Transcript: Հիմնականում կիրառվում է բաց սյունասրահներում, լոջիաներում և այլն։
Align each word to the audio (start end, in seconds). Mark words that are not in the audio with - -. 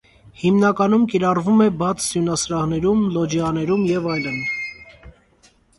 Հիմնականում 0.43 1.03
կիրառվում 1.11 1.61
է 1.67 1.69
բաց 1.83 2.01
սյունասրահներում, 2.07 3.07
լոջիաներում 3.19 3.87
և 3.95 4.13
այլն։ 4.17 4.45